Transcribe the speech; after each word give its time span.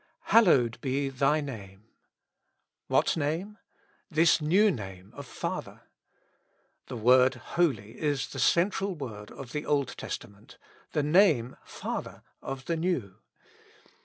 ^^ 0.01 0.03
Hallowed 0.31 0.81
be 0.81 1.09
Thy 1.09 1.41
naine.'^ 1.41 1.83
What 2.87 3.15
name? 3.15 3.59
This 4.09 4.41
new 4.41 4.71
name 4.71 5.13
of 5.13 5.27
Father. 5.27 5.81
The 6.87 6.97
word 6.97 7.35
Holy 7.35 8.01
is 8.01 8.29
the 8.29 8.39
central 8.39 8.95
word 8.95 9.29
of 9.29 9.51
the 9.51 9.63
Old 9.67 9.89
Testament; 9.95 10.57
the 10.93 11.03
name 11.03 11.55
Father 11.63 12.23
of 12.41 12.65
the 12.65 12.75
New. 12.77 13.17